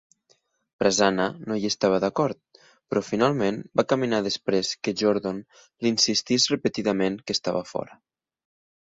[0.83, 2.61] Prasanna no hi estava d'acord,
[2.93, 5.41] però finalment va caminar després que Jordon
[5.85, 7.99] li insistís repetidament que estava fora.